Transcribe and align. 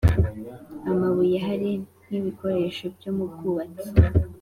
amabuye 0.91 1.37
Hari 1.47 1.69
nkibikoresho 2.07 2.85
byo 2.95 3.11
mu 3.17 3.25
bwubatsiko 3.31 4.01